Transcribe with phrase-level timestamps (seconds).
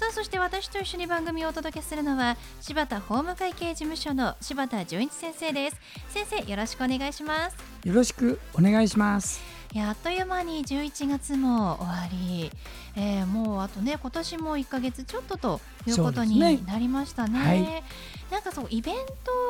[0.00, 5.76] さあそして私と一緒に番組をお届けするのは柴田法務会計事務所の柴田純一先生です。
[6.08, 7.56] 先生よろしくお願いします。
[7.84, 9.42] よろしくお願いします。
[9.76, 12.50] あっという間に11月も終わり、
[12.96, 17.38] えー、もうあとね今年も1か月ちょっとということになりましたね。
[17.38, 17.82] ねはい、
[18.32, 19.02] なんかそうイベント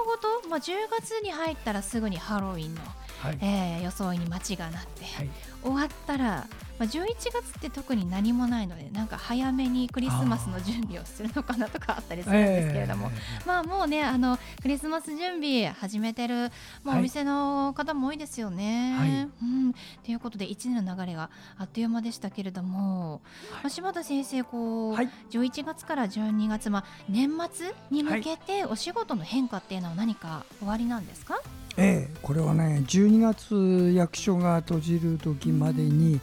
[0.05, 2.81] ごと、まあ、10月に入ったらすぐにハロウィンの、
[3.21, 5.31] はい、えー、装いに街がなって、はい、
[5.63, 6.49] 終わったら
[6.81, 16.51] まあ、11月って特に何もないのでなんか早めにクリスマスの準備をするのかなとかあったりするんですけれども、えー、まあもうねあのクリスマス準備始めてる、
[16.83, 18.97] まあ、お店の方も多いですよね。
[18.99, 23.21] はい、うん、ということで1年の流れがあっという間でしたけれども、はい、
[23.65, 31.43] まあ、柴田先生こう、はい、11月から12月、まあ、年末に向けてお仕事の変化っていうのは何か終わりなんですか、
[31.77, 32.17] ええ。
[32.23, 36.21] これはね12月役所が閉じる時までに、うん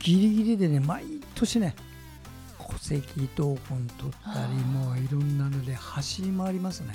[0.00, 1.74] ギリギリでね毎年ね
[2.58, 6.94] 戸籍謄本取ったりもういろんなので走り回りますね。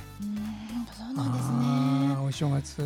[0.97, 1.54] そうなんですね。
[1.54, 1.54] お
[2.35, 2.85] 正月の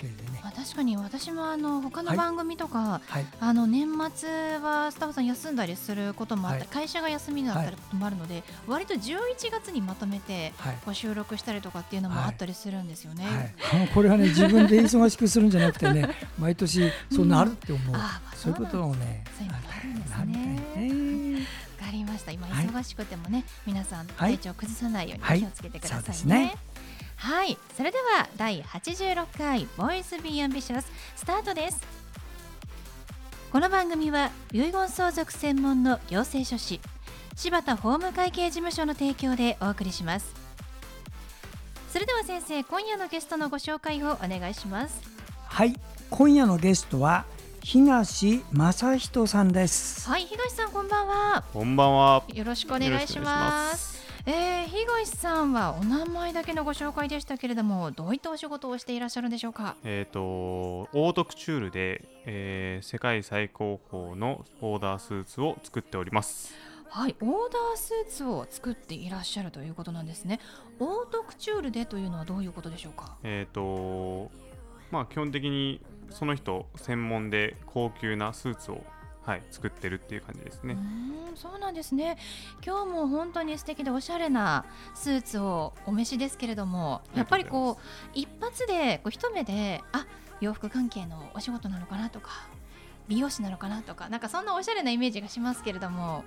[0.00, 0.40] でね。
[0.42, 9.18] まあ確かに私もあの他の番組とか、はい、あの年末はスタッフさん休んだりすることもあったり、はい、会社が休みだったりこともあるので、割と11
[9.52, 10.52] 月にまとめて
[10.84, 13.54] こう収録したりとかっていうのもあったりするんですよね。
[13.94, 17.94] これはね自分で忙しくするんじゃなくてね 毎年そうなるって思う。
[17.94, 18.00] うん、
[18.34, 19.22] そういうことをね。
[19.38, 19.44] そ
[20.24, 21.46] ね。
[21.80, 22.32] わかりました。
[22.32, 26.56] 今忙しくてもね、皆さん体調崩さないように気をつけてくださいね。
[27.22, 31.80] はい、それでは第86回 Boys be ambitious スタートです。
[33.52, 36.80] この番組は遺言相続専門の行政書士
[37.36, 40.34] 柴田法務会計事務所の提供でお送りします。
[41.92, 45.00] それでは先生今夜のゲストのご紹介をお願いします。
[45.46, 45.78] はい。
[46.10, 47.24] 今夜のゲストは
[47.62, 50.08] 東正人さんです。
[50.08, 50.26] はい。
[50.26, 51.44] 東さんこんばんは。
[51.52, 52.24] こんばんは。
[52.34, 53.91] よろしくお願いします
[54.24, 59.74] えー、東さんはお名前だけのご紹介でしたけれどもどういったお仕事をしていらっしゃるんでしょうか？
[59.82, 66.54] えっ、ー、とオートクチュールで、えー、世界最高峰のオーダースーツを作っております
[66.88, 70.40] はい、オーダースーツを作っていらっしゃるということなんですね。
[70.78, 73.16] オートクチュールでというのはどういうことでしょうか？
[73.24, 74.30] えっ、ー、と
[74.90, 75.80] まあ基本的に
[76.10, 78.84] その人専門で高級なスーツを
[79.24, 80.74] はい、作ってるっていう感じですね。
[80.74, 80.76] う
[81.32, 82.18] んそうなんですね。
[82.64, 90.06] 今日も本当に素敵でおしゃれなスーツをお召しですけれども、やっぱりこう一発でこう一目であ
[90.40, 92.30] 洋服関係のお仕事なのかなとか。
[93.08, 96.22] 美容師なのかなとかなんかそんなおしゃれなイメージがしますけれども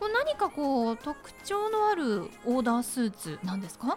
[0.00, 3.96] こう何かこう特徴のあるオーダースーツなんですか？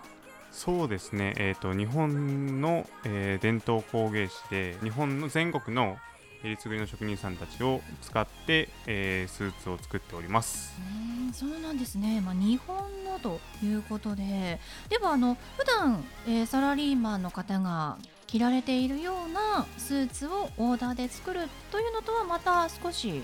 [0.51, 5.97] そうですね、えーと、日本の、えー、伝統工芸士で日本の全国の
[6.43, 10.73] えりすぐりの職人さんたちを使って、えー、スーツを作っております。
[11.33, 14.59] そうなんですね、まあ、日本のということで。
[14.89, 17.97] ではあの普段、えー、サラリーマンの方が
[18.29, 23.21] 着られているようなスーツをオーダーで作るというのとはまた少し違っ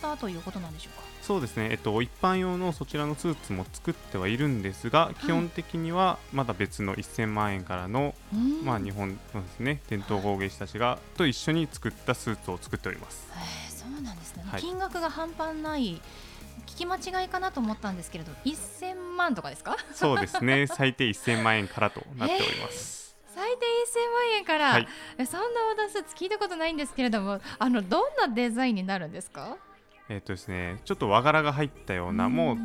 [0.00, 1.04] たということなんでしょうか？
[1.20, 8.14] そうですね、えっと、一般用のそちらのスーツも作ってはいるんですが、はい、基本的にはまだ別の1000万円からの、
[8.64, 13.28] まあ、日本のですね伝統工芸士たちがと一緒に作ったスーツを作っております。
[13.34, 16.00] えー、そうなんですね、はい、金額が半端ない
[16.66, 19.76] 聞き間違いかなと思ったんですけれど1000万とかですか？
[19.92, 20.66] そうですね。
[20.66, 23.00] 最低1000万円からとなっております。
[23.00, 23.05] えー
[23.36, 24.86] 最低1000万円から、はい、
[25.26, 29.58] そんなオーダースーツ聞いたことないんですけれどもあのどんなデザインになるんですか？
[30.08, 32.56] えっ、とですね、ちょっと和柄が入ったような、もう、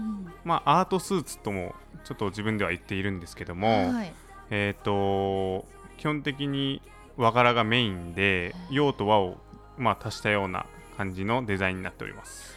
[0.45, 1.73] まあ、アートスーツとも
[2.05, 4.13] ちょっと自分では言っているんですけども、はい、
[4.51, 5.65] えっ、と
[5.97, 6.81] 基本的に
[7.17, 9.37] 和柄がメインで洋と和を、
[9.77, 12.55] まあ、足したような感じのデザインになっております。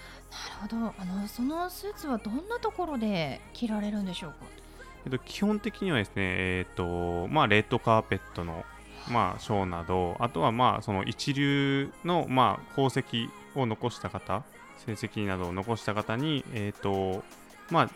[0.61, 0.95] なるほど。
[0.99, 4.37] あのそのスーツはどんなところで着られるんでしょうか、
[5.05, 8.65] えっと、基本的にはですね、えっとまあ、レッドカーペットの、
[9.11, 14.43] まあ、ショーなどあとはまあその一流の、まあ、功績を残した方
[14.87, 17.23] 成績などを残した方に、えっと
[17.71, 17.91] まあ、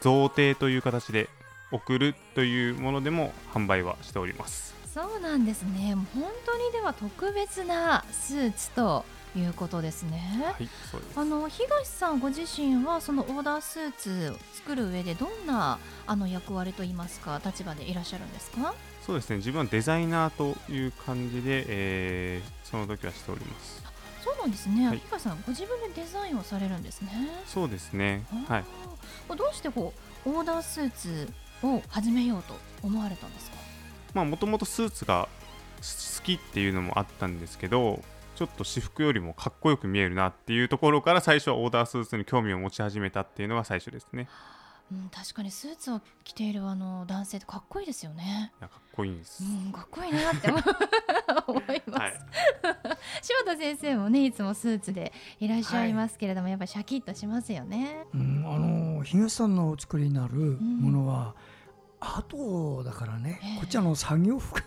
[0.00, 1.28] 贈呈という形で
[1.70, 4.77] 送るというものでも販売はしております。
[4.92, 9.04] そうなんですね本当にでは特別なスーツと
[9.36, 10.54] いうことですね。
[10.58, 10.96] はい、す。
[11.14, 18.74] あの東さんご自身はそのオーダースーツを作る上でどんなあの役割といいますか立場でいらっしゃるんですか？
[19.06, 19.36] そうですね。
[19.36, 23.82] 自分はデザイナーという感じで、えー、その時はしております。
[24.24, 24.88] そうなんですね。
[24.88, 27.10] はい東さんご自分でデザインをされるんですね。
[27.46, 28.24] そうですね。
[28.48, 28.60] はい。
[28.62, 29.36] い。
[29.36, 29.92] どうしてこ
[30.24, 31.28] うオーダースーツ
[31.62, 33.67] を始めようと思われたんですか？
[34.18, 35.28] まあもともとスーツが
[35.78, 38.02] 好きっていうのもあったんですけど
[38.34, 44.28] ちょっと私服よりもかっこよく見えるなっていうところから最初はオーダースーツに興味を持ち始めたっていうのが最初ですね
[44.90, 48.52] うん、確かにスーツを着ているあの男性ってかっこいいですよね。
[48.58, 50.58] いやかっこいいんです、うん、かっこいいなって思
[51.46, 52.00] 思います。
[52.00, 52.12] はい
[53.20, 58.06] 柴田先生もねいつもスーツでいらっしゃいますけれども、やっぱりシャキッとしますよね。
[58.14, 63.58] うん、あの東さんのお作りになるものは、アートだからね、ええ。
[63.58, 64.60] こっちはあの作業服。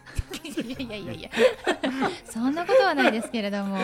[0.44, 1.30] いやいやいやいや。
[2.26, 3.78] そんなことはないですけれども。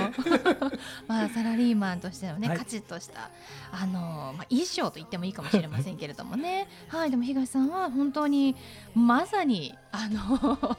[1.08, 2.58] まあサラリーマンとしてのね、はい。
[2.58, 3.30] カチッとした
[3.72, 6.68] あの、まあ、衣装と言ってもいいかもしれませんけれどもね。
[6.90, 8.56] はいでも東さんは本当に
[8.94, 10.38] まさにあの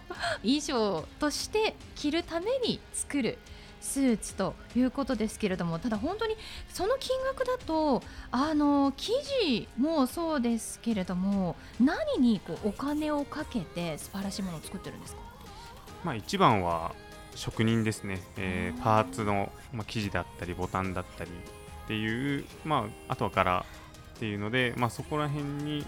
[0.42, 3.38] 衣装として着るために作る
[3.80, 6.36] スーツということですけれどもただ本当に
[6.68, 15.20] その金額だとあの生地もそうですけれども何にこうお金をかけて素晴らしいものを作ってるんですか？
[16.04, 16.94] まあ一番は
[17.34, 23.64] 職人ですね、えーパーツの、まあ、生地だったりボタンだったりっていうまああとは柄
[24.16, 25.86] っていうのでまあそこら辺に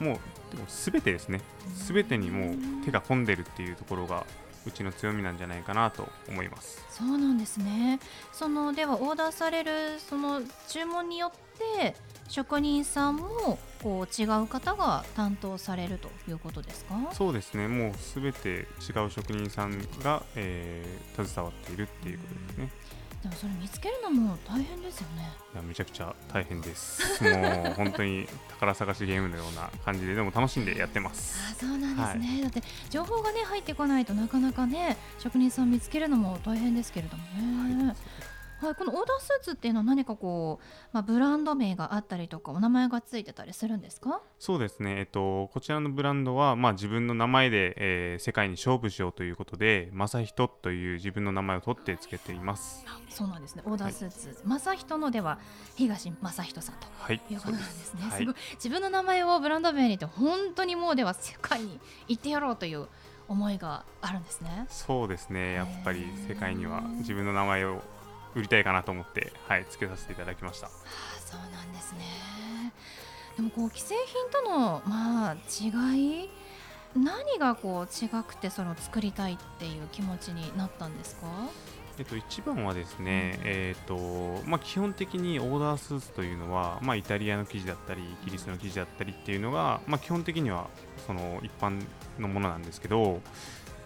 [0.00, 0.18] もう
[0.66, 1.40] 全てですね。
[1.88, 4.26] 全てにもう手が込んでるっていうところが
[4.66, 7.98] うちの強みなんじゃないかなと思いますそうなんですね。
[8.32, 11.32] そのではオーダーされるその注文によっ
[11.80, 11.94] て
[12.28, 16.94] 職人さんもこう違う方が担当されるということですか？
[17.12, 18.62] そうですねもう全て違
[19.06, 22.70] う職人さんが、えー携わっているっていうことですね
[23.22, 25.30] でもそれ見つけるのも大変ですよね。
[25.52, 27.30] いやめちゃくちゃ大変ですも
[27.70, 32.42] う本当に宝探しゲームのような感じででも楽しんでやってますあそうなんですね。
[32.42, 37.84] だって情報がね入ってこないとなかなかね職人さん見つけるのも大変ですけれどもね。
[37.88, 37.96] はい
[38.60, 44.20] このオーダースーツっていうのは何かこう、まあ、ブランド名があったりとかお名前がついてたりするんですか？
[44.38, 52.84] そうですね、えっと、こちらのブランドは、まあ、自分の名前で、えー世界に勝負しようということで、正人という自分の名前を取ってつけています。
[53.08, 53.62] そうなんですね。
[53.64, 55.38] オーダースーツ、正人のでは
[55.74, 58.02] 東正人さんとはい、いうことなんですね。
[58.02, 58.18] はい。
[58.18, 62.88] すごい自分の名前をブランド名にって本当にもうでは世界に行ってやろうという
[63.26, 64.66] 思いがあるんですね。
[64.68, 67.82] そうですね、やっぱり世界には自分の名前を
[68.34, 70.66] 売りたいかなと思って、はい、つけさせていただきました。
[70.66, 72.00] はあ、そうなんですね。
[73.36, 76.30] でもこう既製品とのまあ違い
[76.96, 81.26] 何がこう違くてそれを作りたいっていう気持ちになったんですか？
[81.98, 83.96] えっと、一番はですね、えっと
[84.46, 90.68] まあ、基本的にオーダースーツというのは、まあ、イタリアの生地だったりイギリスの生地だったりっていうのが、まあ、基本的には
[91.06, 91.84] その一般
[92.18, 93.20] のものなんですけど、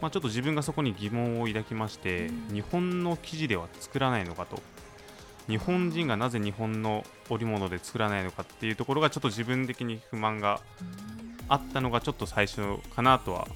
[0.04, 2.54] まあ、ちょっと自分がそこに疑問を抱きまして、うん。
[2.54, 4.60] 日本の生地では作らないのかと。
[5.48, 10.60] 日本人がなぜ日本の織物で作らないのかっていうところがちょっと自分的に不満が
[11.48, 12.60] あったのがちょっと最初
[12.94, 13.48] かなとは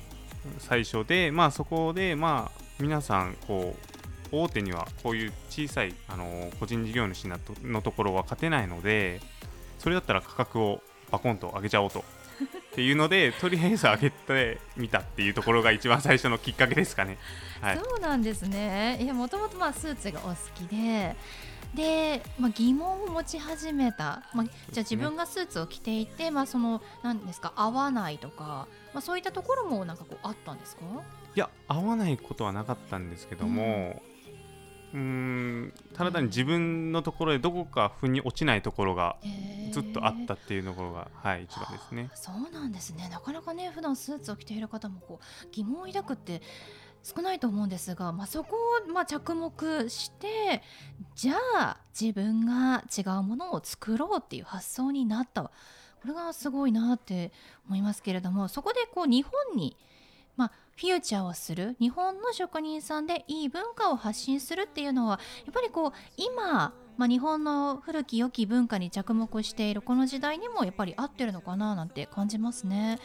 [0.58, 3.74] 最初でまあそこでまあ皆さんこ
[4.32, 7.26] う大手にはこういう小さい、あのー個人事業主
[7.62, 9.20] のところは勝てないので
[9.78, 12.04] それだったら価格をバコンと上げちゃおうと
[12.78, 17.18] っていうのでとりあえず上げてみたっていうところが一番最初のきっかけですかね。
[17.60, 18.98] はい、そうなんですね。
[19.02, 21.16] いやもともとまあスーツがお好きで。
[21.74, 30.82] で、まあ、疑問を持ち始めた、まあ、じゃあ自分がスーツを着ていて、まあ、そのなんですか合わないとか、まあ、そういったところもなんかこうあったんですか？
[31.34, 34.00] いや合わないことはなかったんですけども、
[34.94, 39.16] うーんただ単に自分のところでどこか腑に落ちないところが
[39.72, 42.10] ずっとあったっていうところが、はい、一番ですね。
[42.14, 43.08] そうなんですね。
[43.10, 46.42] なかなかね普段スーツを着ている方もこう疑問を抱くって
[47.02, 50.62] 少ないと思うんですが、まあ、そこをまあ着目して
[51.14, 55.50] じゃあ自分が違うものを作ろうっていう発想になったこ
[56.06, 57.32] れがすごいなって
[57.66, 59.76] 思いますけれどもそこでこう日本に、
[60.38, 72.96] まあ、フューチャーをする日本の職人さんでいい文化を発信するっていうのはやっぱりこう今、まあ、日本の古き良き文化に着目しているこの時代にもやっぱり合ってるのかななんて感じますね。
[72.96, 72.98] ね。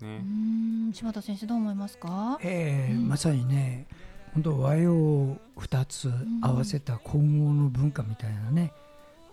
[0.00, 2.38] うーん柴田先生どう思いますか？
[2.42, 2.48] うん。
[2.48, 3.86] えーまさにね
[4.32, 6.10] 本当和洋2つ
[6.40, 8.72] 合わせた混合の文化みたいなね、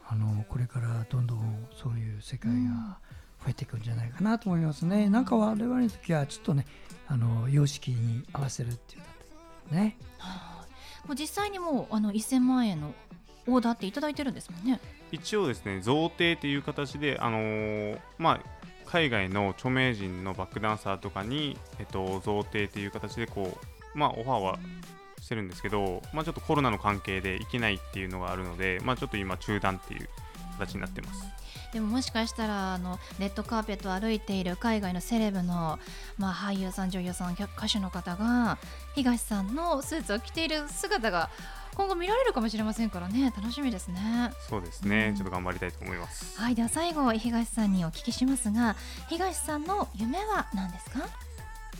[0.09, 2.97] あのこれからどんどんそういう世界が
[3.43, 6.65] 増えていくんじゃないかなと思いますね、なんか我々の時はちょっとね
[7.07, 8.99] あの様式に合わせるってい
[9.71, 9.97] うね。
[10.17, 10.65] は
[11.05, 11.07] い。
[11.07, 12.93] もう実際にもうあの1000万円の
[13.47, 14.79] オーダーっていただいてるんですもんね。
[15.11, 18.39] 一応ですね贈呈っていう形であのーまあ
[18.87, 23.57] 海外の著名人のバックダンサーとかに、えっと、贈呈っていう形でこ
[23.93, 24.59] う、まあ、オファーは
[25.21, 30.09] してるんですけど、まあ、ちょっとコロナの関係で行けないっていうのがあるので、まあ、ちょっと今中断っていう
[30.57, 31.23] 形になってます。
[31.73, 35.79] でももしかしたらあのレッドカーペットを歩いている海外のセレブの、
[36.17, 38.57] まあ、俳優さん女優さん歌手の方が
[38.95, 41.29] 東さんのスーツを着ている姿が
[41.75, 43.31] 今後見られるかもしれませんからね。
[43.35, 44.31] 楽しみですね。
[44.49, 45.15] そうですね、うん。
[45.15, 46.39] ちょっと頑張りたいと思います。
[46.39, 48.75] はいでは最後東さんにお聞きしますが
[49.09, 51.07] 東さんの夢は何ですか？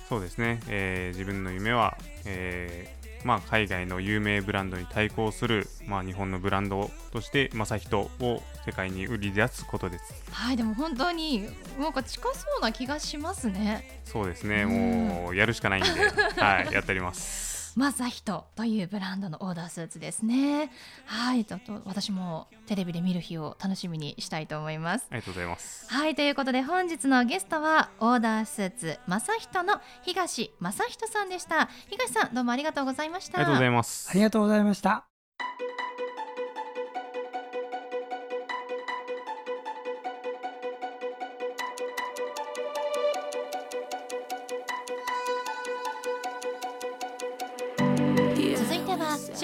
[0.09, 2.96] そうですね、えー自分の夢は、えー
[3.27, 10.23] まあ、海外の有名ブランドに対抗する、まあ、日本のブランドとして正人を世界に売り出すことです。
[10.31, 11.45] はいでも本当に
[11.77, 13.99] なんか近そうな気がしますね。
[14.05, 15.07] そうですね、うん。
[15.09, 20.71] もうやるしかないんで、はい、やっておりますマザヒトというブランドのオーダースーツですね。
[21.05, 25.05] はいちょっと私もテレビで見る日を楽しみにしたいと思います。
[25.11, 25.85] ありがとうございます。
[25.93, 31.69] はいということで本日のゲストはオーダースーツマサヒトの東正人さんでした。
[31.87, 33.37] 東さんどうもありがとうございました。
[33.37, 34.09] ありがとうございます。
[34.09, 35.16] ありがとうございました。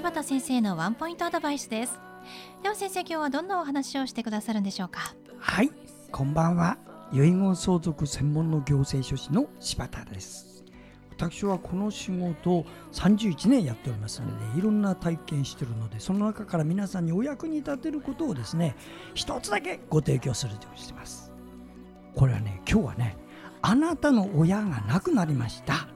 [0.04, 1.98] 柴田先生のワンポイントアドバイスです
[2.62, 5.16] では先生今日はどんなお話をしてくださるんでしょうか？
[5.40, 5.72] はい、
[6.12, 6.78] こんばんは。
[7.14, 10.66] 遺言相続専門の行政書士の柴田です。
[11.12, 18.76] 私はこの仕事を31年やっておりますので、いろんな体験しているので、その中から皆さんにお役に立てることをですね、
[19.14, 21.32] 一つだけご提供するようにしています。
[22.14, 23.16] これはね、今日はね、
[23.62, 25.88] あなたの親が亡くなりました。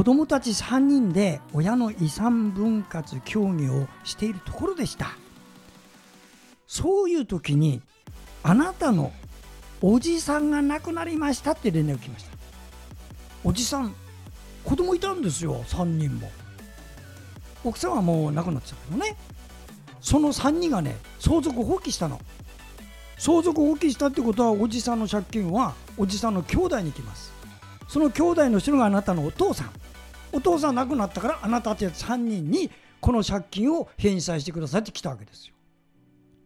[0.00, 5.10] 子供たち3人で親の遺産分割協議をしているところでした。
[6.66, 7.82] そういう時に
[8.42, 9.12] あなたの
[9.82, 12.30] おじさんが亡くなりましたって連絡が来ました。
[13.44, 13.94] おじさん
[14.64, 16.30] 子供いたんですよ3人も。
[17.62, 19.18] 奥さんはもう亡くなっちゃったけどね。
[20.00, 22.18] その3人がね相続放棄したの。
[23.18, 27.34] 相続放棄したってことはおじさんの借金はおじさんの兄弟に来ます。
[27.86, 29.79] その兄弟の人があなたのお父さん。
[30.32, 32.70] お父さん亡くなったからあなたたち3人に
[33.00, 35.54] この借金を返済してくださいって来たわけですよ。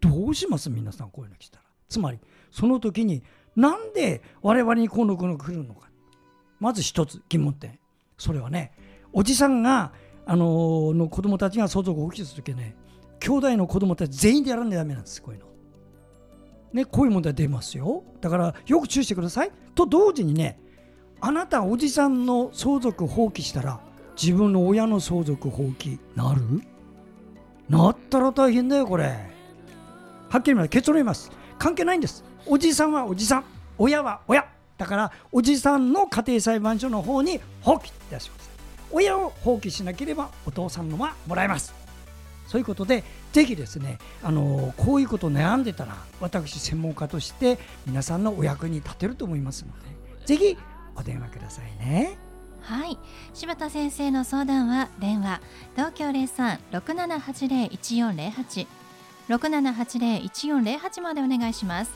[0.00, 0.70] どうします？
[0.70, 1.64] 皆さんこういうの来たら。
[1.88, 2.18] つまり
[2.50, 3.22] その時に
[3.56, 5.88] なんで我々にこうのこの来るのか。
[6.60, 7.78] まず一つ疑問点。
[8.16, 8.72] それはね
[9.12, 9.92] おじさんが
[10.26, 12.76] あのーの子供たちが相続を放棄する時ね
[13.20, 15.20] 兄弟の子供たち全員でやらないとダメなんです。
[15.20, 15.46] こういうの。
[16.72, 18.04] ねこういう問題出ますよ。
[18.20, 19.50] だからよく注意してください。
[19.74, 20.58] と同時にね
[21.20, 23.80] あなたおじさんの相続放棄したら
[24.20, 26.62] 自分の親の相続放棄なる？
[27.68, 29.04] なったら大変だよこれ。
[30.28, 30.68] はっきり言います。
[30.68, 31.30] 結論言います。
[31.58, 33.44] 関係ないんですおじさんはおじさん。
[33.78, 34.46] 親は親。
[34.76, 38.50] だからおじさんの家庭裁判所の方に放棄いたします。
[38.92, 41.74] 親を放棄しなければお父さんのはもらえます。
[42.46, 43.02] そういうことで
[43.32, 50.58] ぜひですねあのこういうこと悩んでたら私専門家として皆さんのお役に立てると思いますのでぜひ
[50.96, 52.16] お電話くださいね。
[52.60, 52.98] はい。
[53.34, 55.40] 柴田先生の相談は電話
[55.76, 58.66] 東京03-6780-1408
[59.28, 61.92] 6780-1408までお願いします。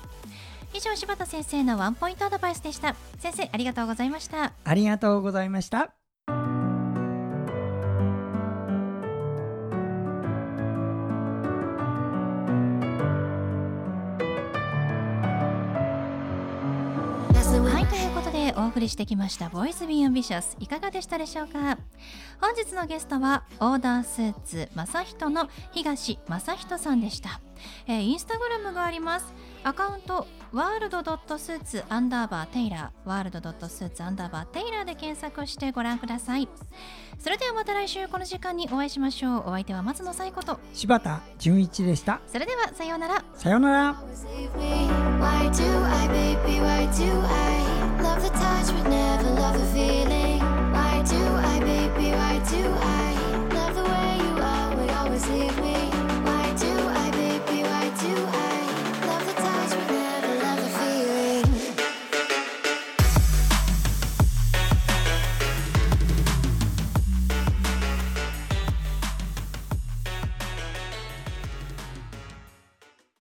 [0.74, 2.94] 以上柴田先生のワンポイントアドバイスでした。
[3.18, 4.52] 先生ありがとうございました。
[4.64, 5.97] ありがとうございました
[17.48, 21.78] はいということでお送りしてきました「Boys be ambitious」いかがでしたでしょうか？
[22.40, 27.40] 本日のゲストはオーダースーツ正人の東正人さんでした、
[27.86, 29.32] えーインスタグラムがあります。
[29.64, 33.08] アカウント world ドット suits アンダーバー tailor。
[33.08, 36.48] world ドット suits アンダーバー tailor で検索してご覧ください。
[37.18, 39.48] それではまた来週この時間にお会いしましょう。
[39.48, 42.20] お相手は松野紗友子と柴田純一でした。
[42.26, 43.24] それではさようなら。
[43.34, 43.96] さようなら
[49.52, 49.97] love of it.